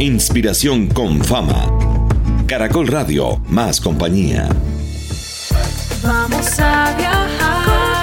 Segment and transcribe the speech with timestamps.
[0.00, 1.66] Inspiración con fama.
[2.46, 4.48] Caracol Radio, más compañía.
[6.04, 7.96] Vamos a viajar con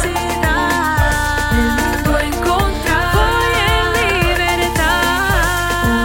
[0.00, 1.12] felicidad.
[1.52, 3.84] El mundo encontrar en
[4.32, 5.36] libertad.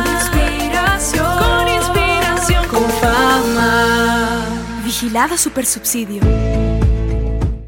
[0.04, 4.43] Con inspiración, con inspiración, con fama.
[4.83, 6.66] Vigilada Supersubsidio.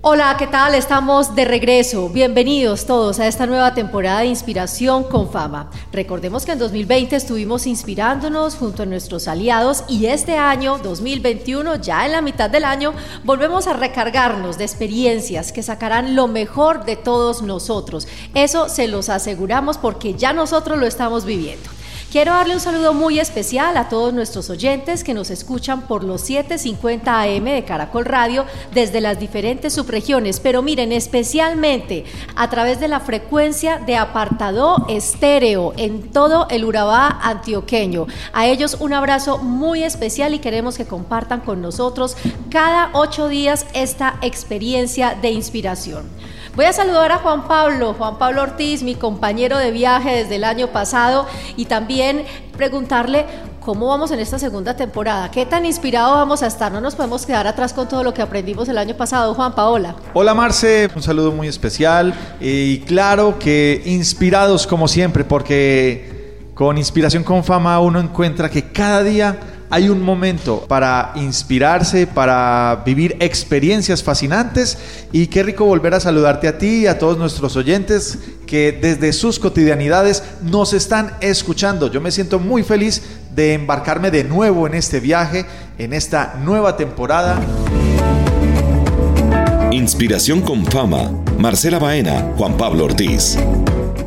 [0.02, 0.75] Hola, ¿qué tal?
[0.75, 2.07] Estamos de regreso.
[2.07, 5.70] Bienvenidos todos a esta nueva temporada de Inspiración con Fama.
[5.91, 12.05] Recordemos que en 2020 estuvimos inspirándonos junto a nuestros aliados y este año, 2021, ya
[12.05, 12.94] en la mitad del año,
[13.25, 18.08] volvemos a recargarnos de experiencias que sacarán lo mejor de todos nosotros.
[18.34, 21.70] Eso se los aseguramos porque ya nosotros lo estamos viviendo.
[22.12, 26.22] Quiero darle un saludo muy especial a todos nuestros oyentes que nos escuchan por los
[26.22, 32.05] 750 AM de Caracol Radio desde las diferentes subregiones, pero miren, especialmente
[32.36, 38.08] a través de la frecuencia de apartado estéreo en todo el Urabá antioqueño.
[38.34, 42.17] A ellos un abrazo muy especial y queremos que compartan con nosotros
[42.50, 46.09] cada ocho días esta experiencia de inspiración.
[46.59, 50.43] Voy a saludar a Juan Pablo, Juan Pablo Ortiz, mi compañero de viaje desde el
[50.43, 52.25] año pasado, y también
[52.57, 53.25] preguntarle
[53.61, 57.25] cómo vamos en esta segunda temporada, qué tan inspirados vamos a estar, no nos podemos
[57.25, 59.33] quedar atrás con todo lo que aprendimos el año pasado.
[59.35, 59.95] Juan Paola.
[60.13, 67.23] Hola Marce, un saludo muy especial y claro que inspirados como siempre, porque con inspiración
[67.23, 69.39] con fama uno encuentra que cada día
[69.70, 74.78] hay un momento para inspirarse, para vivir experiencias fascinantes
[75.11, 78.17] y qué rico volver a saludarte a ti y a todos nuestros oyentes
[78.48, 81.92] que desde sus cotidianidades nos están escuchando.
[81.92, 83.03] Yo me siento muy feliz
[83.36, 85.45] de embarcarme de nuevo en este viaje,
[85.78, 87.39] en esta nueva temporada.
[89.72, 91.11] Inspiración con fama.
[91.38, 93.38] Marcela Baena, Juan Pablo Ortiz.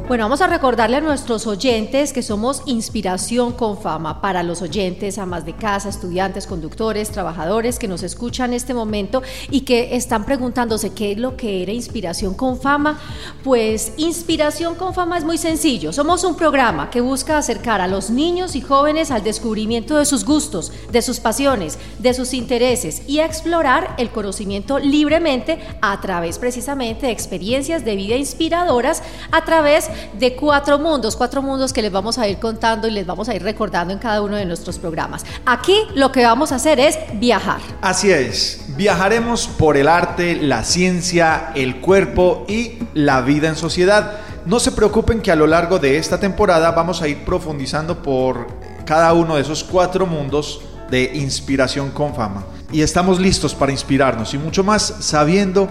[0.09, 5.17] Bueno, vamos a recordarle a nuestros oyentes que somos inspiración con fama para los oyentes,
[5.17, 10.25] amas de casa, estudiantes, conductores, trabajadores que nos escuchan en este momento y que están
[10.25, 12.99] preguntándose qué es lo que era inspiración con fama.
[13.45, 15.93] Pues inspiración con fama es muy sencillo.
[15.93, 20.25] Somos un programa que busca acercar a los niños y jóvenes al descubrimiento de sus
[20.25, 27.07] gustos, de sus pasiones, de sus intereses y explorar el conocimiento libremente a través precisamente
[27.07, 32.19] de experiencias de vida inspiradoras a través de cuatro mundos, cuatro mundos que les vamos
[32.19, 35.25] a ir contando y les vamos a ir recordando en cada uno de nuestros programas.
[35.47, 37.61] Aquí lo que vamos a hacer es viajar.
[37.81, 44.19] Así es, viajaremos por el arte, la ciencia, el cuerpo y la vida en sociedad.
[44.45, 48.47] No se preocupen que a lo largo de esta temporada vamos a ir profundizando por
[48.85, 50.61] cada uno de esos cuatro mundos
[50.91, 52.45] de inspiración con fama.
[52.71, 55.69] Y estamos listos para inspirarnos y mucho más sabiendo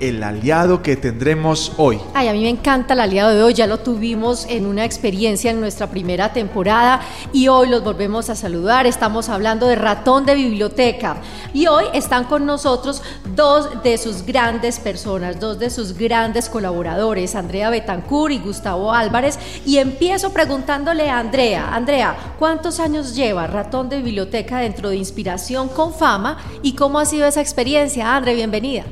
[0.00, 2.00] el aliado que tendremos hoy.
[2.14, 5.50] Ay, a mí me encanta el aliado de hoy, ya lo tuvimos en una experiencia
[5.50, 7.00] en nuestra primera temporada
[7.32, 8.86] y hoy los volvemos a saludar.
[8.86, 11.16] Estamos hablando de ratón de biblioteca
[11.52, 13.02] y hoy están con nosotros
[13.34, 19.38] dos de sus grandes personas, dos de sus grandes colaboradores, Andrea Betancur y Gustavo Álvarez.
[19.64, 25.68] Y empiezo preguntándole a Andrea, Andrea, ¿cuántos años lleva ratón de biblioteca dentro de Inspiración
[25.68, 28.16] con Fama y cómo ha sido esa experiencia?
[28.16, 28.84] Andrea, bienvenida.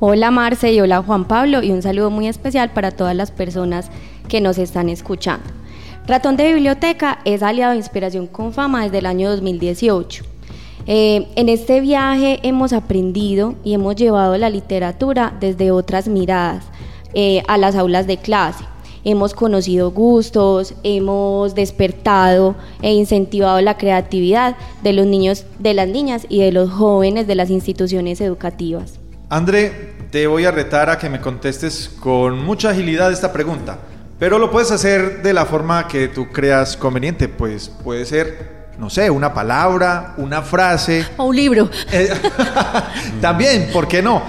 [0.00, 3.90] Hola Marce y hola Juan Pablo y un saludo muy especial para todas las personas
[4.28, 5.44] que nos están escuchando.
[6.06, 10.22] Ratón de Biblioteca es aliado de Inspiración con Fama desde el año 2018.
[10.86, 16.64] Eh, en este viaje hemos aprendido y hemos llevado la literatura desde otras miradas
[17.12, 18.62] eh, a las aulas de clase.
[19.02, 24.54] Hemos conocido gustos, hemos despertado e incentivado la creatividad
[24.84, 29.00] de los niños, de las niñas y de los jóvenes de las instituciones educativas.
[29.30, 33.76] André, te voy a retar a que me contestes con mucha agilidad esta pregunta,
[34.18, 38.88] pero lo puedes hacer de la forma que tú creas conveniente, pues puede ser, no
[38.88, 41.04] sé, una palabra, una frase.
[41.18, 41.68] O un libro.
[41.92, 42.10] Eh,
[43.20, 44.22] también, ¿por qué no?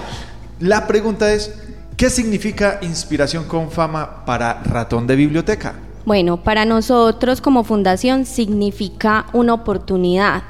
[0.58, 1.50] La pregunta es,
[1.96, 5.76] ¿qué significa inspiración con fama para ratón de biblioteca?
[6.04, 10.42] Bueno, para nosotros como fundación significa una oportunidad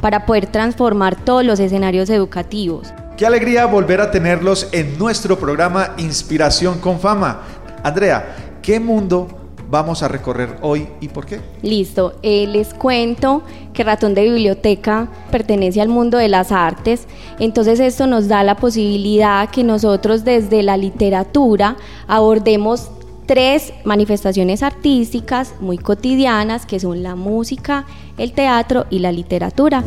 [0.00, 2.92] para poder transformar todos los escenarios educativos.
[3.16, 7.40] Qué alegría volver a tenerlos en nuestro programa Inspiración con Fama.
[7.82, 9.26] Andrea, ¿qué mundo
[9.70, 11.40] vamos a recorrer hoy y por qué?
[11.62, 13.42] Listo, eh, les cuento
[13.72, 17.06] que Ratón de Biblioteca pertenece al mundo de las artes,
[17.38, 22.90] entonces esto nos da la posibilidad que nosotros desde la literatura abordemos
[23.24, 27.86] tres manifestaciones artísticas muy cotidianas que son la música,
[28.18, 29.82] el teatro y la literatura.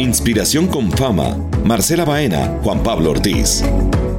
[0.00, 1.36] Inspiración con fama.
[1.62, 3.62] Marcela Baena, Juan Pablo Ortiz.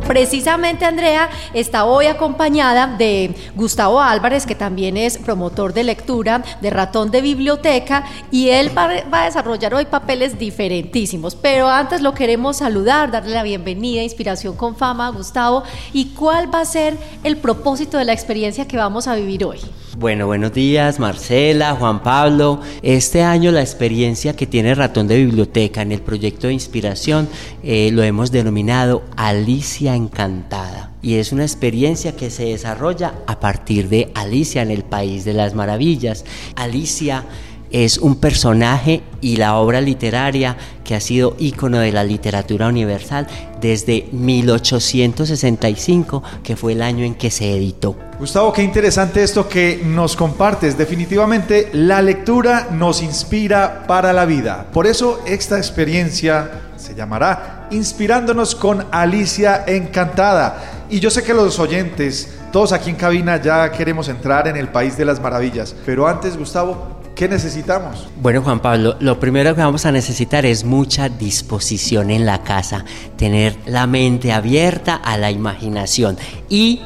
[0.08, 6.70] Precisamente Andrea está hoy acompañada de Gustavo Álvarez, que también es promotor de lectura de
[6.70, 11.34] Ratón de Biblioteca, y él va, a desarrollar hoy papeles diferentísimos.
[11.34, 15.64] Pero antes lo queremos saludar, darle la bienvenida, Inspiración con Fama, Gustavo,
[15.94, 19.58] y cuál va a ser el propósito de la experiencia que vamos a vivir hoy.
[19.98, 22.62] Bueno, buenos días Marcela, Juan Pablo.
[22.82, 27.28] Este año la experiencia que tiene Ratón de Biblioteca en el proyecto de inspiración
[27.62, 30.94] eh, lo hemos denominado Alicia Encantada.
[31.02, 35.34] Y es una experiencia que se desarrolla a partir de Alicia en el País de
[35.34, 36.24] las Maravillas.
[36.56, 37.26] Alicia
[37.70, 40.56] es un personaje y la obra literaria
[40.86, 43.28] que ha sido ícono de la literatura universal
[43.60, 47.98] desde 1865, que fue el año en que se editó.
[48.22, 50.78] Gustavo, qué interesante esto que nos compartes.
[50.78, 54.68] Definitivamente la lectura nos inspira para la vida.
[54.72, 60.86] Por eso esta experiencia se llamará Inspirándonos con Alicia Encantada.
[60.88, 64.68] Y yo sé que los oyentes, todos aquí en cabina ya queremos entrar en el
[64.68, 65.74] País de las Maravillas.
[65.84, 68.08] Pero antes, Gustavo, ¿Qué necesitamos?
[68.20, 72.86] Bueno, Juan Pablo, lo primero que vamos a necesitar es mucha disposición en la casa,
[73.18, 76.18] tener la mente abierta a la imaginación
[76.50, 76.82] y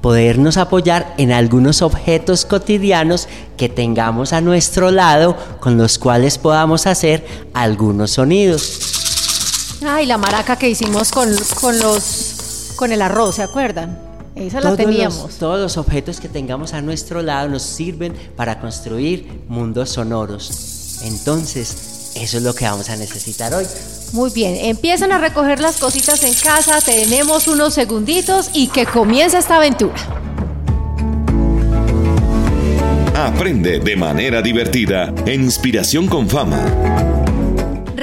[0.00, 6.86] podernos apoyar en algunos objetos cotidianos que tengamos a nuestro lado con los cuales podamos
[6.86, 9.78] hacer algunos sonidos.
[9.86, 11.28] Ay, la maraca que hicimos con,
[11.60, 13.98] con los con el arroz, ¿se acuerdan?
[14.36, 15.22] Esa la teníamos.
[15.22, 21.00] los, todos los objetos que tengamos a nuestro lado nos sirven para construir mundos sonoros.
[21.02, 23.66] Entonces, eso es lo que vamos a necesitar hoy.
[24.12, 29.38] Muy bien, empiezan a recoger las cositas en casa, tenemos unos segunditos y que comience
[29.38, 29.94] esta aventura.
[33.14, 36.97] Aprende de manera divertida en Inspiración con Fama.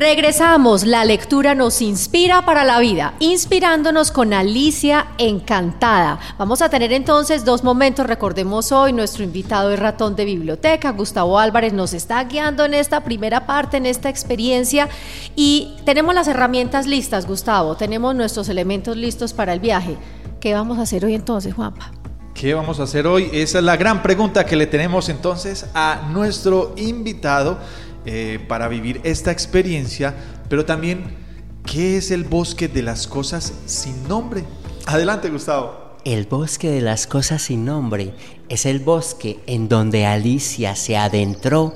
[0.08, 6.20] Regresamos, la lectura nos inspira para la vida, inspirándonos con Alicia Encantada.
[6.38, 11.40] Vamos a tener entonces dos momentos, recordemos hoy, nuestro invitado es ratón de biblioteca, Gustavo
[11.40, 14.90] Álvarez nos está guiando en esta primera parte, en esta experiencia
[15.36, 19.98] y tenemos las herramientas listas, Gustavo, tenemos nuestros elementos listos para el viaje.
[20.40, 21.92] ¿Qué vamos a hacer hoy entonces, Juanpa?
[22.36, 23.32] ¿Qué vamos a hacer hoy?
[23.34, 27.58] Esa es la gran pregunta que le tenemos entonces a nuestro invitado
[28.06, 30.16] eh, para vivir esta experiencia,
[30.50, 31.16] pero también,
[31.66, 34.44] ¿qué es el bosque de las cosas sin nombre?
[34.86, 35.98] Adelante, Gustavo.
[36.06, 38.14] El bosque de las cosas sin nombre
[38.48, 41.74] es el bosque en donde Alicia se adentró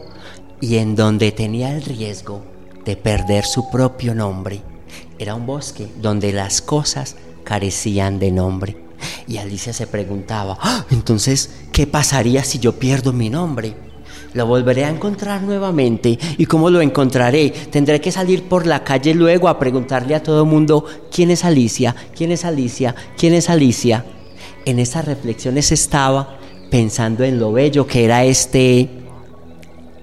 [0.62, 2.44] y en donde tenía el riesgo
[2.86, 4.62] de perder su propio nombre.
[5.18, 8.78] Era un bosque donde las cosas carecían de nombre.
[9.28, 13.89] Y Alicia se preguntaba, "Ah, entonces, ¿qué pasaría si yo pierdo mi nombre?
[14.34, 16.18] Lo volveré a encontrar nuevamente.
[16.38, 17.50] ¿Y cómo lo encontraré?
[17.50, 21.46] Tendré que salir por la calle luego a preguntarle a todo el mundo quién es
[21.46, 24.06] Alicia, quién es Alicia, quién es Alicia.
[24.66, 26.38] En esas reflexiones estaba
[26.70, 28.90] pensando en lo bello que era este,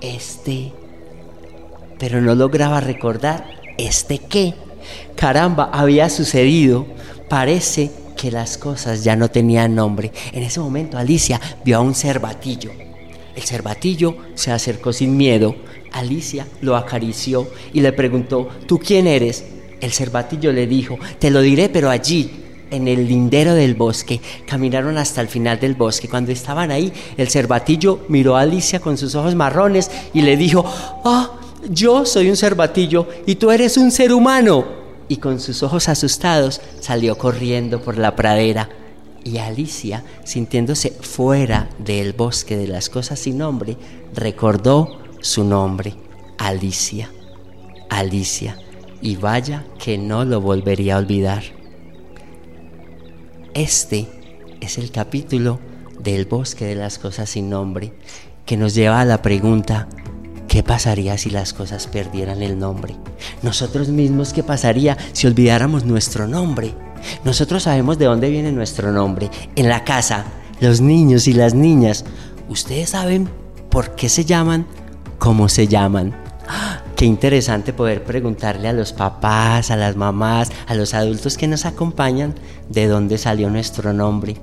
[0.00, 0.72] este,
[1.98, 3.46] pero no lograba recordar
[3.78, 4.54] este qué.
[5.14, 6.86] Caramba, había sucedido.
[7.28, 10.10] Parece que las cosas ya no tenían nombre.
[10.32, 12.70] En ese momento Alicia vio a un cervatillo.
[13.36, 15.54] El cervatillo se acercó sin miedo.
[15.92, 19.44] Alicia lo acarició y le preguntó, ¿tú quién eres?
[19.80, 22.30] El cervatillo le dijo, te lo diré, pero allí,
[22.70, 24.20] en el lindero del bosque.
[24.46, 26.08] Caminaron hasta el final del bosque.
[26.08, 30.64] Cuando estaban ahí, el cervatillo miró a Alicia con sus ojos marrones y le dijo,
[31.04, 31.32] ah,
[31.70, 34.64] yo soy un cervatillo y tú eres un ser humano.
[35.08, 38.68] Y con sus ojos asustados salió corriendo por la pradera.
[39.26, 43.76] Y Alicia, sintiéndose fuera del bosque de las cosas sin nombre,
[44.14, 45.94] recordó su nombre,
[46.38, 47.10] Alicia.
[47.90, 48.56] Alicia.
[49.02, 51.42] Y vaya que no lo volvería a olvidar.
[53.52, 54.06] Este
[54.60, 55.58] es el capítulo
[55.98, 57.94] del bosque de las cosas sin nombre
[58.44, 59.88] que nos lleva a la pregunta,
[60.46, 62.94] ¿qué pasaría si las cosas perdieran el nombre?
[63.42, 66.85] Nosotros mismos, ¿qué pasaría si olvidáramos nuestro nombre?
[67.24, 69.30] Nosotros sabemos de dónde viene nuestro nombre.
[69.54, 70.24] En la casa,
[70.60, 72.04] los niños y las niñas,
[72.48, 73.28] ¿ustedes saben
[73.70, 74.66] por qué se llaman?
[75.18, 76.14] ¿Cómo se llaman?
[76.48, 76.82] ¡Ah!
[76.96, 81.66] Qué interesante poder preguntarle a los papás, a las mamás, a los adultos que nos
[81.66, 82.34] acompañan
[82.70, 84.36] de dónde salió nuestro nombre.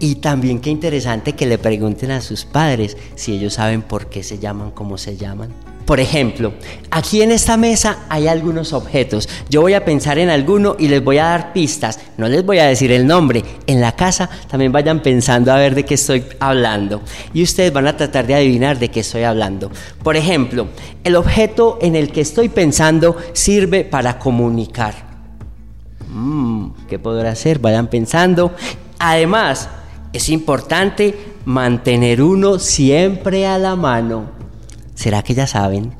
[0.00, 4.24] Y también qué interesante que le pregunten a sus padres si ellos saben por qué
[4.24, 5.69] se llaman como se llaman.
[5.84, 6.52] Por ejemplo,
[6.90, 9.28] aquí en esta mesa hay algunos objetos.
[9.48, 11.98] Yo voy a pensar en alguno y les voy a dar pistas.
[12.16, 13.42] No les voy a decir el nombre.
[13.66, 17.02] En la casa también vayan pensando a ver de qué estoy hablando.
[17.34, 19.70] Y ustedes van a tratar de adivinar de qué estoy hablando.
[20.02, 20.68] Por ejemplo,
[21.02, 24.94] el objeto en el que estoy pensando sirve para comunicar.
[26.08, 27.58] Mm, ¿Qué podrá ser?
[27.58, 28.54] Vayan pensando.
[28.98, 29.68] Además,
[30.12, 34.39] es importante mantener uno siempre a la mano.
[35.00, 35.94] ¿Será que ya saben?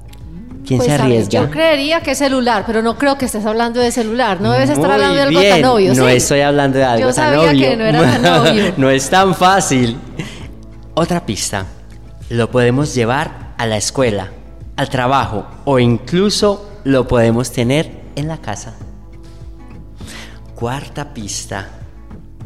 [0.66, 1.40] ¿Quién Pues, se arriesga?
[1.40, 4.42] Yo creería que es celular, pero no creo que estés hablando de celular.
[4.42, 5.62] No debes estar Muy hablando de algo bien.
[5.62, 5.94] tan obvio.
[5.94, 6.16] No ¿sí?
[6.16, 7.60] estoy hablando de algo Yo tan sabía obvio.
[7.70, 8.74] que no era tan obvio.
[8.76, 9.96] no es tan fácil.
[10.92, 11.64] Otra pista.
[12.28, 14.32] Lo podemos llevar a la escuela,
[14.76, 18.74] al trabajo o incluso lo podemos tener en la casa.
[20.54, 21.70] Cuarta pista.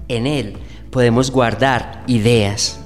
[0.07, 0.57] En él
[0.93, 2.79] podemos guardar ideas,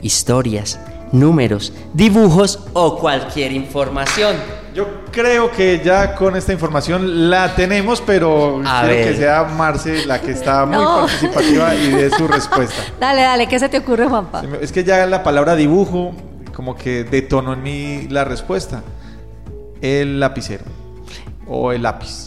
[0.00, 0.78] historias,
[1.12, 4.36] números, dibujos o cualquier información.
[4.74, 9.08] Yo creo que ya con esta información la tenemos, pero A quiero ver.
[9.12, 11.00] que sea Marce la que está muy No.
[11.06, 12.74] participativa y dé su respuesta.
[13.00, 14.42] Dale, dale, ¿qué se te ocurre, Juanpa?
[14.42, 16.12] Se me- Es que ya la palabra dibujo
[16.54, 18.82] como que detonó en mí la respuesta.
[19.80, 20.64] El lapicero.
[21.46, 22.25] O el lápiz.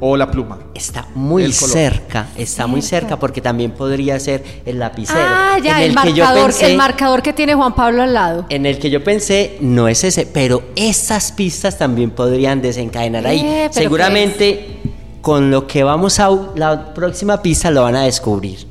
[0.00, 0.58] O la pluma.
[0.74, 5.18] Está muy cerca, está muy cerca porque también podría ser el lapicero.
[5.20, 8.14] Ah, ya, En el, que yo marcador, pensé- el marcador que tiene Juan Pablo al
[8.14, 8.46] lado.
[8.48, 13.40] En el que yo pensé no es ese, pero esas pistas también podrían desencadenar ahí.
[13.40, 14.78] Eh, Seguramente
[15.20, 18.68] con lo que vamos a la próxima pista lo van a descubrir.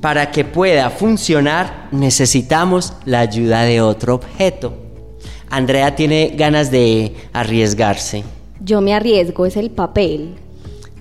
[0.00, 4.74] Para que pueda funcionar necesitamos la ayuda de otro objeto.
[5.48, 8.24] Andrea tiene ganas de arriesgarse.
[8.64, 10.34] Yo me arriesgo, es el papel.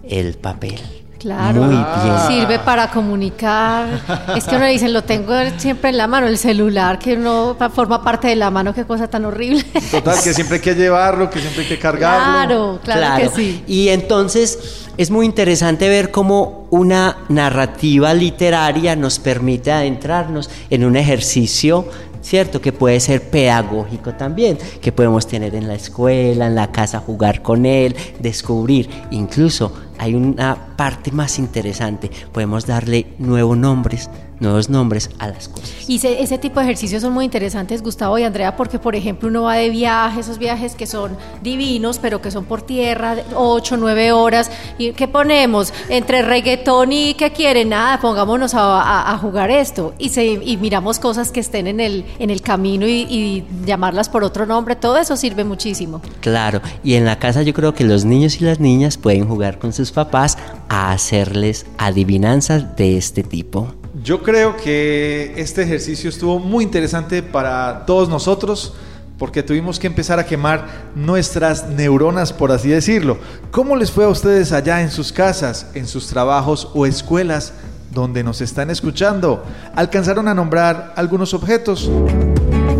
[0.07, 0.79] El papel.
[1.17, 1.61] Claro.
[1.61, 2.25] Muy Ah.
[2.27, 2.41] bien.
[2.41, 3.87] Sirve para comunicar.
[4.35, 8.03] Es que uno dice, lo tengo siempre en la mano, el celular, que uno forma
[8.03, 9.63] parte de la mano, qué cosa tan horrible.
[9.89, 12.79] Total, que siempre hay que llevarlo, que siempre hay que cargarlo.
[12.83, 13.63] Claro, claro, que sí.
[13.67, 20.97] Y entonces es muy interesante ver cómo una narrativa literaria nos permite adentrarnos en un
[20.97, 21.85] ejercicio,
[22.23, 22.61] ¿cierto?
[22.61, 27.43] Que puede ser pedagógico también, que podemos tener en la escuela, en la casa, jugar
[27.43, 28.89] con él, descubrir.
[29.11, 34.09] Incluso hay una parte más interesante, podemos darle nuevos nombres,
[34.43, 35.71] nuevos nombres a las cosas.
[35.89, 39.29] Y ese, ese tipo de ejercicios son muy interesantes, Gustavo y Andrea, porque por ejemplo
[39.29, 43.23] uno va de viaje, esos viajes que son divinos, pero que son por tierra, de
[43.35, 45.73] ocho, nueve horas, y ¿qué ponemos?
[45.89, 47.69] Entre reggaetón y ¿qué quieren?
[47.69, 49.93] Nada, pongámonos a, a- a jugar esto.
[49.97, 54.09] Y, se, y miramos cosas que estén en el, en el camino y, y llamarlas
[54.09, 56.01] por otro nombre, todo eso sirve muchísimo.
[56.19, 59.57] Claro, y en la casa yo creo que los niños y las niñas pueden jugar
[59.59, 63.73] con sus papás a hacerles adivinanzas de este tipo.
[64.03, 68.73] Yo creo que este ejercicio estuvo muy interesante para todos nosotros
[69.17, 73.17] porque tuvimos que empezar a quemar nuestras neuronas, por así decirlo.
[73.49, 77.53] ¿Cómo les fue a ustedes allá en sus casas, en sus trabajos o escuelas
[77.91, 79.45] donde nos están escuchando?
[79.73, 81.89] ¿Alcanzaron a nombrar algunos objetos?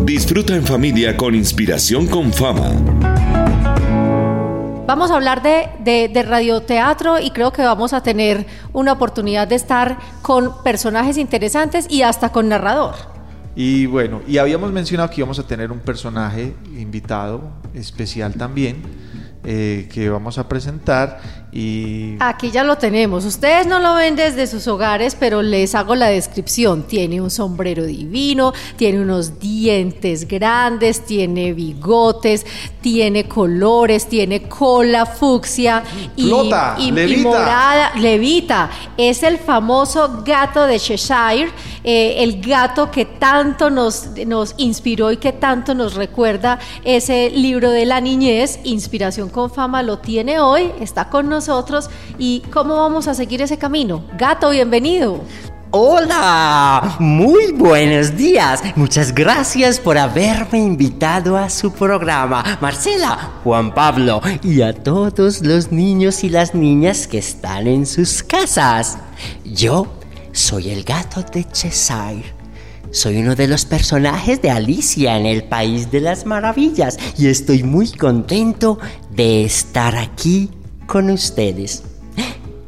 [0.03, 3.12] Disfruta en familia con Inspiración con Fama.
[4.85, 9.47] Vamos a hablar de, de, de radioteatro y creo que vamos a tener una oportunidad
[9.47, 12.95] de estar con personajes interesantes y hasta con narrador.
[13.55, 17.41] Y bueno, y habíamos mencionado que íbamos a tener un personaje invitado
[17.73, 18.81] especial también
[19.43, 21.19] eh, que vamos a presentar
[21.55, 23.25] y Aquí ya lo tenemos.
[23.25, 26.81] Ustedes no lo ven desde sus hogares, pero les hago la descripción.
[26.87, 32.43] Tiene un sombrero divino, tiene unos dientes grandes, tiene bigotes,
[32.81, 35.83] tiene colores, tiene cola fucsia
[36.15, 37.21] y, Flota, y- y levita.
[37.29, 37.91] morada.
[37.99, 38.69] Levita.
[38.97, 41.51] Es el famoso gato de Cheshire,
[41.83, 47.71] eh, el gato que tanto nos, nos inspiró y que tanto nos recuerda ese libro
[47.71, 51.89] de la niñez, Inspiración con Fama, lo tiene hoy, está con nosotros.
[52.17, 54.03] ¿Y cómo vamos a seguir ese camino?
[54.17, 55.21] Gato, bienvenido.
[55.75, 58.61] Hola, muy buenos días.
[58.75, 62.59] Muchas gracias por haberme invitado a su programa.
[62.61, 68.21] Marcela, Juan Pablo y a todos los niños y las niñas que están en sus
[68.21, 68.99] casas.
[69.43, 69.87] Yo
[70.33, 72.33] soy el gato de Cheshire.
[72.91, 77.63] Soy uno de los personajes de Alicia en el País de las Maravillas y estoy
[77.63, 78.79] muy contento
[79.11, 80.49] de estar aquí
[80.85, 81.83] con ustedes.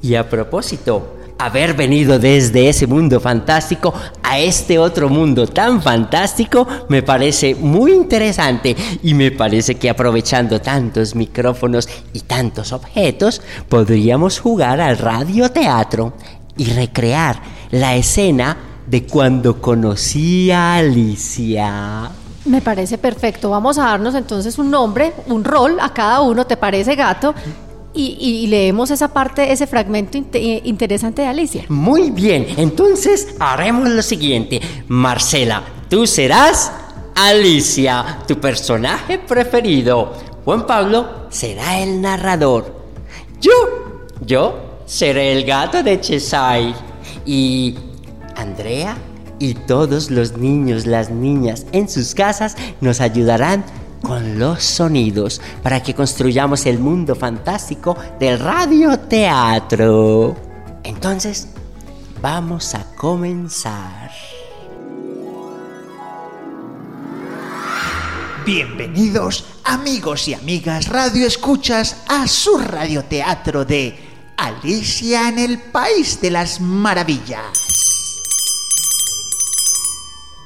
[0.02, 3.94] Y a propósito, haber venido desde ese mundo fantástico
[4.24, 10.62] a este otro mundo tan fantástico me parece muy interesante y me parece que aprovechando
[10.62, 16.14] tantos micrófonos y tantos objetos podríamos jugar al radioteatro
[16.58, 18.58] y recrear la escena
[18.88, 22.12] de cuando conocí a Alicia.
[22.46, 23.50] Me parece perfecto.
[23.50, 27.34] Vamos a darnos entonces un nombre, un rol a cada uno, ¿te parece gato?
[27.98, 31.64] Y, leemos esa parte, ese fragmento eh, interesante de Alicia.
[31.70, 34.60] Muy bien, entonces haremos lo siguiente.
[34.90, 36.74] Marcela, tú serás
[37.16, 40.12] Alicia, tu personaje preferido.
[40.44, 42.76] Juan Pablo será el narrador.
[43.40, 43.54] Yo,
[44.26, 46.74] yo seré el gato de Cheshire.
[47.26, 47.76] Y
[48.36, 48.98] Andrea
[49.40, 53.66] y todos los niños, las niñas en sus casas nos ayudarán
[54.02, 60.36] con los sonidos para que construyamos el mundo fantástico del radioteatro.
[60.84, 61.48] Entonces,
[62.22, 64.12] vamos a comenzar.
[68.46, 74.05] Bienvenidos amigos y amigas radioescuchas a su radioteatro de
[74.38, 78.20] Alicia en el País de las Maravillas.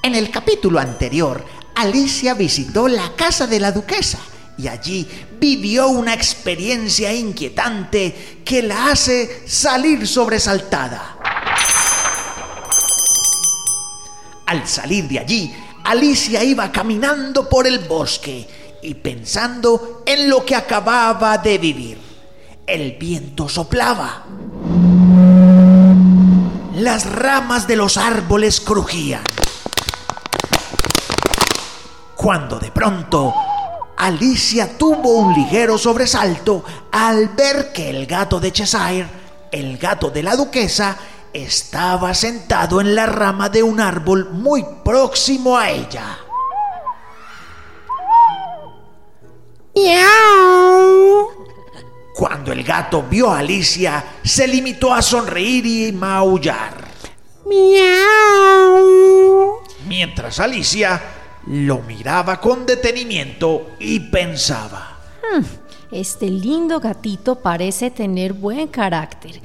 [0.04, 1.44] En el capítulo anterior,
[1.76, 4.20] Alicia visitó la casa de la duquesa
[4.58, 5.08] y allí
[5.40, 11.18] vivió una experiencia inquietante que la hace salir sobresaltada.
[14.46, 18.48] Al salir de allí, Alicia iba caminando por el bosque
[18.84, 22.09] y pensando en lo que acababa de vivir.
[22.70, 24.26] El viento soplaba.
[26.76, 29.24] Las ramas de los árboles crujían.
[32.16, 33.34] Cuando de pronto
[33.98, 39.10] Alicia tuvo un ligero sobresalto al ver que el gato de Cheshire,
[39.52, 40.96] el gato de la duquesa,
[41.34, 46.20] estaba sentado en la rama de un árbol muy próximo a ella.
[52.60, 56.90] El gato vio a Alicia, se limitó a sonreír y maullar.
[59.88, 61.02] Mientras Alicia
[61.48, 65.00] lo miraba con detenimiento y pensaba.
[65.90, 69.40] Este lindo gatito parece tener buen carácter,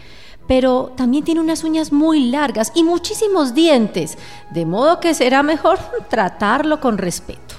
[0.49, 4.19] pero también tiene unas uñas muy largas y muchísimos dientes,
[4.51, 5.79] de modo que será mejor
[6.11, 7.55] tratarlo con respeto.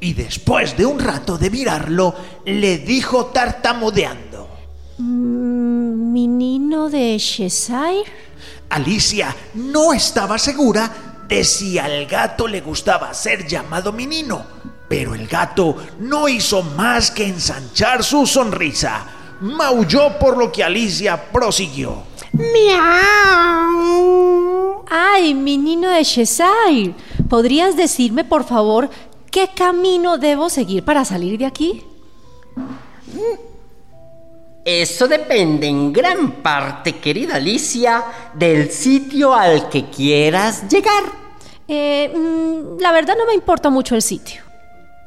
[0.00, 4.27] Y después de un rato de mirarlo, le dijo tartamudeando.
[6.18, 8.02] ¿Menino de Cheshire?
[8.70, 10.90] Alicia no estaba segura
[11.28, 14.44] de si al gato le gustaba ser llamado menino,
[14.88, 19.06] pero el gato no hizo más que ensanchar su sonrisa.
[19.42, 22.02] Maulló por lo que Alicia prosiguió.
[24.90, 26.96] ¡Ay, menino de Cheshire!
[27.28, 28.90] ¿Podrías decirme, por favor,
[29.30, 31.84] qué camino debo seguir para salir de aquí?
[34.70, 38.04] Eso depende en gran parte, querida Alicia,
[38.34, 41.04] del sitio al que quieras llegar.
[41.66, 44.42] Eh, mm, la verdad no me importa mucho el sitio.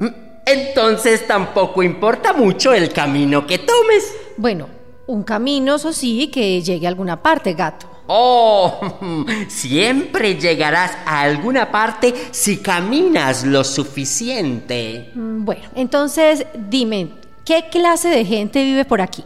[0.00, 0.06] Mm,
[0.46, 4.12] Entonces tampoco importa mucho el camino que tomes.
[4.36, 4.66] Bueno,
[5.06, 7.86] un camino, eso sí, que llegue a alguna parte, gato.
[8.08, 8.80] Oh,
[9.48, 15.12] siempre llegarás a alguna parte si caminas lo suficiente.
[15.14, 17.10] Mm, Bueno, entonces dime,
[17.44, 19.22] ¿qué clase de gente vive por aquí?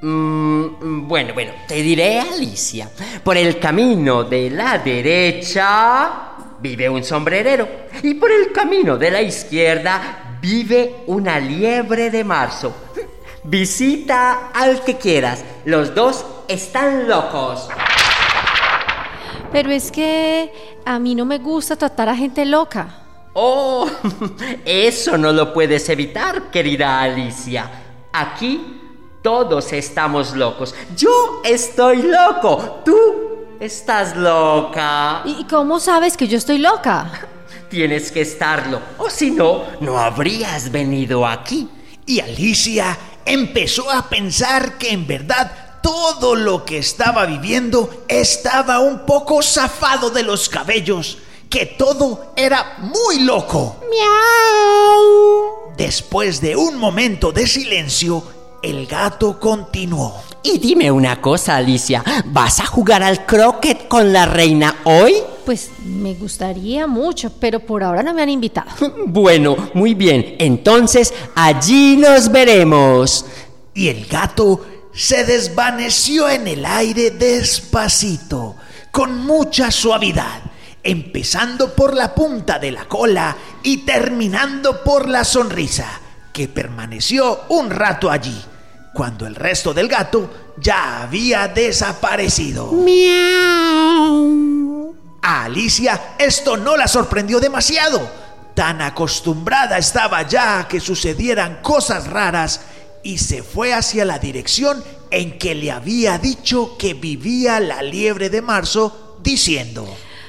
[0.00, 2.88] Mm, bueno, bueno, te diré, Alicia.
[3.24, 7.68] Por el camino de la derecha vive un sombrerero
[8.02, 12.74] y por el camino de la izquierda vive una liebre de marzo.
[13.42, 15.44] Visita al que quieras.
[15.64, 17.68] Los dos están locos.
[19.50, 20.52] Pero es que
[20.84, 23.02] a mí no me gusta tratar a gente loca.
[23.32, 23.88] Oh,
[24.64, 27.70] eso no lo puedes evitar, querida Alicia.
[28.12, 28.87] Aquí
[29.28, 30.74] todos estamos locos.
[30.96, 32.80] Yo estoy loco.
[32.82, 32.96] Tú
[33.60, 35.20] estás loca.
[35.26, 37.28] ¿Y cómo sabes que yo estoy loca?
[37.68, 38.80] Tienes que estarlo.
[38.96, 41.68] O si no, no habrías venido aquí.
[42.06, 49.04] Y Alicia empezó a pensar que en verdad todo lo que estaba viviendo estaba un
[49.04, 51.18] poco zafado de los cabellos,
[51.50, 53.76] que todo era muy loco.
[55.76, 60.14] Después de un momento de silencio, el gato continuó.
[60.42, 62.04] Y dime una cosa, Alicia.
[62.26, 65.14] ¿Vas a jugar al croquet con la reina hoy?
[65.44, 68.70] Pues me gustaría mucho, pero por ahora no me han invitado.
[69.06, 70.36] Bueno, muy bien.
[70.38, 73.24] Entonces, allí nos veremos.
[73.74, 78.56] Y el gato se desvaneció en el aire despacito,
[78.90, 80.42] con mucha suavidad,
[80.82, 86.00] empezando por la punta de la cola y terminando por la sonrisa,
[86.32, 88.40] que permaneció un rato allí,
[88.94, 92.70] cuando el resto del gato ya había desaparecido.
[95.22, 98.00] A Alicia esto no la sorprendió demasiado.
[98.54, 102.60] Tan acostumbrada estaba ya a que sucedieran cosas raras
[103.02, 108.30] y se fue hacia la dirección en que le había dicho que vivía la liebre
[108.30, 109.86] de marzo, diciendo,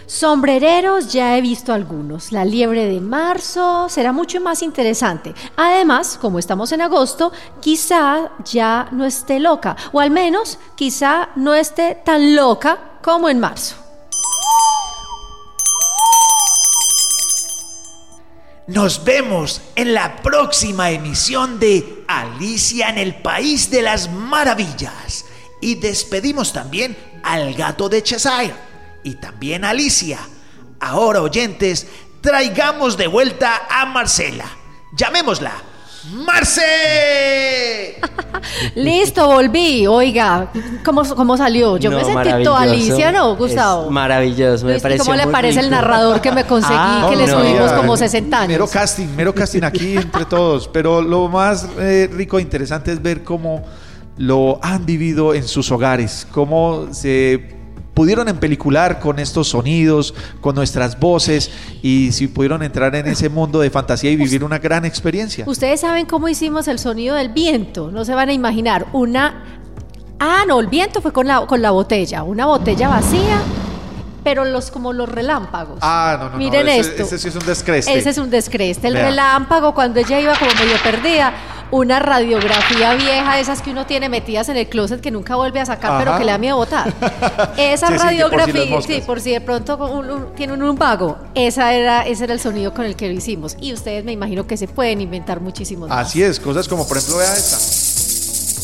[0.09, 2.31] Sombrereros ya he visto algunos.
[2.31, 5.35] La liebre de marzo será mucho más interesante.
[5.55, 11.53] Además, como estamos en agosto, quizá ya no esté loca, o al menos quizá no
[11.53, 13.75] esté tan loca como en marzo.
[18.65, 25.25] Nos vemos en la próxima emisión de Alicia en el País de las Maravillas.
[25.61, 28.68] Y despedimos también al gato de Cheshire
[29.03, 30.19] y también a Alicia.
[30.79, 31.87] Ahora, oyentes,
[32.21, 34.45] traigamos de vuelta a Marcela.
[34.95, 35.53] Llamémosla.
[36.13, 37.99] ¡Marce!
[38.75, 39.85] Listo, volví.
[39.85, 40.49] Oiga,
[40.83, 41.77] ¿cómo, cómo salió?
[41.77, 43.85] Yo me sentí toda Alicia, ¿no, Gustavo?
[43.85, 46.73] Es maravilloso, me Luis, ¿y pareció ¿Cómo le muy parece el narrador que me conseguí,
[46.79, 48.71] Ah, que le subimos como 60 Mero años?
[48.71, 50.67] casting, mero casting aquí entre todos.
[50.69, 53.63] Pero lo más eh, rico e interesante es ver cómo
[54.17, 57.58] lo han vivido en sus hogares, cómo se
[57.99, 63.59] pudieron empelicular con estos sonidos, con nuestras voces y si pudieron entrar en ese mundo
[63.59, 65.43] de fantasía y vivir una gran experiencia.
[65.45, 68.87] Ustedes saben cómo hicimos el sonido del viento, no se van a imaginar.
[68.93, 69.43] Una.
[70.17, 73.41] Ah, no, el viento fue con la, con la botella, una botella vacía,
[74.23, 75.79] pero los como los relámpagos.
[75.81, 77.03] Ah, no, no, no, Miren ese- esto.
[77.03, 77.97] ese sí es un descreste.
[77.97, 78.87] Ese es un descreste.
[78.87, 79.09] El Vea.
[79.09, 81.33] relámpago, cuando ella iba como medio perdida,
[81.71, 85.65] una radiografía vieja, esas que uno tiene metidas en el closet que nunca vuelve a
[85.65, 86.91] sacar, pero que le da miedo botar.
[87.57, 90.61] Esa Sí, sí, que por si radiografía, sí, por si de pronto un- un- tienen
[90.63, 93.55] un vago, esa era, ese era el sonido con el que lo hicimos.
[93.61, 96.07] Y ustedes me imagino que se pueden inventar muchísimos más.
[96.07, 97.57] Así es, cosas como por ejemplo, vea esta.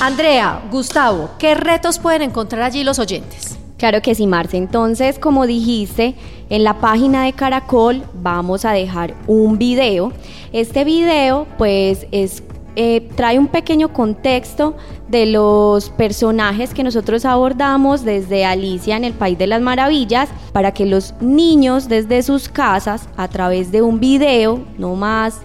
[0.00, 3.56] Andrea, Gustavo, ¿qué retos pueden encontrar allí los oyentes?
[3.78, 4.56] Claro que sí, Marce.
[4.56, 6.14] Entonces, como dijiste,
[6.50, 10.12] en la página de Caracol vamos a dejar un video.
[10.52, 12.42] Este video, pues, es
[12.74, 14.74] eh, trae un pequeño contexto
[15.08, 20.72] de los personajes que nosotros abordamos desde Alicia en el País de las Maravillas para
[20.72, 25.40] que los niños desde sus casas, a través de un video, no más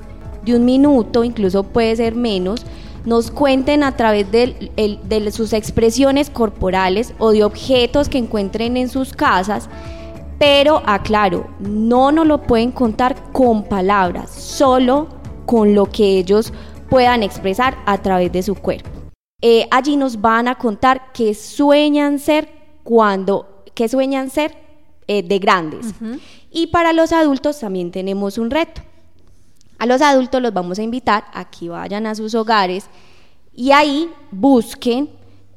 [0.45, 2.65] de un minuto, incluso puede ser menos,
[3.07, 9.13] nos cuenten a través de, sus expresiones corporales o de objetos que encuentren en sus
[9.13, 9.69] casas,
[10.37, 15.07] pero aclaro, no nos lo pueden contar con palabras, solo
[15.45, 16.51] con lo que ellos
[16.89, 18.89] puedan expresar a través de su cuerpo.
[19.41, 22.49] Eh, allí nos van a contar qué sueñan ser
[22.83, 24.53] cuando, qué sueñan ser
[25.07, 25.93] eh, de grandes.
[26.51, 28.81] Y para los adultos también tenemos un reto.
[29.77, 32.85] A los adultos los vamos a invitar a que vayan a sus hogares
[33.53, 35.09] y ahí busquen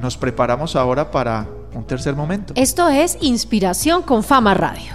[0.00, 1.46] nos preparamos ahora para
[1.78, 2.52] un tercer momento.
[2.56, 4.92] Esto es Inspiración con Fama Radio.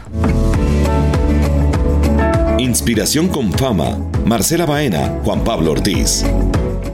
[2.60, 3.98] Inspiración con fama.
[4.26, 6.24] Marcela Baena, Juan Pablo Ortiz.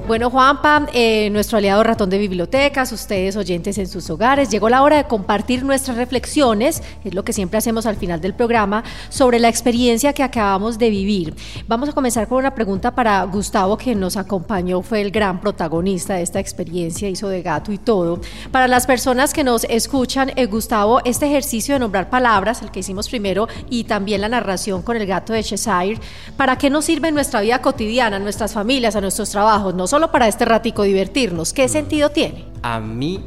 [0.10, 4.82] Bueno, Juanpa, eh, nuestro aliado ratón de bibliotecas, ustedes oyentes en sus hogares, llegó la
[4.82, 9.38] hora de compartir nuestras reflexiones, es lo que siempre hacemos al final del programa, sobre
[9.38, 11.36] la experiencia que acabamos de vivir.
[11.68, 16.16] Vamos a comenzar con una pregunta para Gustavo, que nos acompañó, fue el gran protagonista
[16.16, 18.20] de esta experiencia, hizo de gato y todo.
[18.52, 22.80] Para las personas que nos escuchan, eh, Gustavo, este ejercicio de nombrar palabras, el que
[22.80, 26.00] hicimos primero, y también la narración con el gato de Cheshire,
[26.36, 29.76] ¿para qué nos sirve en nuestra vida cotidiana, en nuestras familias, a nuestros trabajos?
[29.76, 32.50] No solo para este ratico divertirnos, ¿qué sentido tiene?
[32.62, 33.24] a mí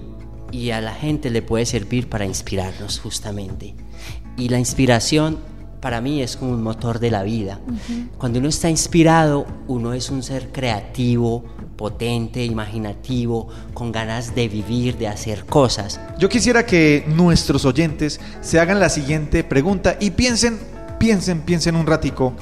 [0.51, 3.75] y a la gente le puede servir para inspirarnos justamente.
[4.37, 5.39] Y la inspiración
[5.81, 7.59] para mí es como un motor de la vida.
[8.19, 11.45] Cuando uno está inspirado, uno es un ser creativo,
[11.77, 16.01] potente, imaginativo, con ganas de vivir, de hacer cosas.
[16.19, 20.61] Yo quisiera que nuestros oyentes se hagan la siguiente pregunta y piensen,
[20.99, 22.35] piensen, piensen un ratico,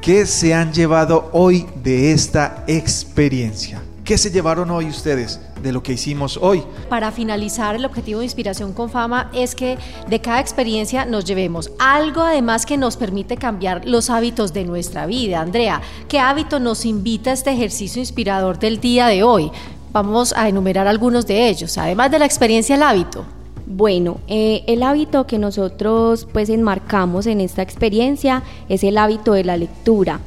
[0.00, 3.82] ¿qué se han llevado hoy de esta experiencia?
[4.04, 6.62] ¿Qué se llevaron hoy ustedes de lo que hicimos hoy?
[6.88, 11.70] Para finalizar, el objetivo de Inspiración con Fama es que de cada experiencia nos llevemos
[11.78, 15.40] algo además que nos permite cambiar los hábitos de nuestra vida.
[15.40, 19.52] Andrea, ¿qué hábito nos invita a este ejercicio inspirador del día de hoy?
[19.92, 23.24] Vamos a enumerar algunos de ellos, además de la experiencia, el hábito.
[23.72, 29.44] Bueno, eh, el hábito que nosotros pues enmarcamos en esta experiencia es el hábito de
[29.44, 30.18] la lectura.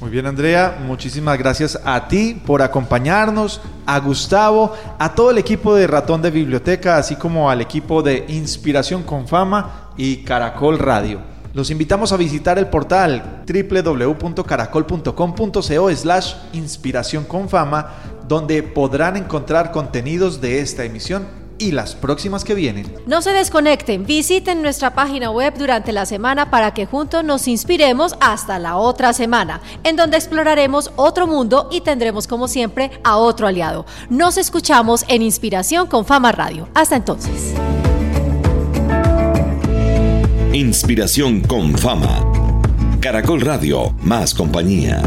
[0.00, 5.76] Muy bien, Andrea, muchísimas gracias a ti por acompañarnos, a Gustavo, a todo el equipo
[5.76, 11.20] de Ratón de Biblioteca, así como al equipo de Inspiración con Fama y Caracol Radio.
[11.54, 17.94] Los invitamos a visitar el portal www.caracol.com.co slash inspiración con fama,
[18.26, 22.92] donde podrán encontrar contenidos de esta emisión y las próximas que vienen.
[23.06, 28.16] No se desconecten, visiten nuestra página web durante la semana para que juntos nos inspiremos
[28.20, 33.46] hasta la otra semana, en donde exploraremos otro mundo y tendremos como siempre a otro
[33.46, 33.86] aliado.
[34.08, 36.68] Nos escuchamos en Inspiración con Fama Radio.
[36.74, 37.54] Hasta entonces.
[40.52, 42.24] Inspiración con fama.
[43.00, 45.02] Caracol Radio, más compañía.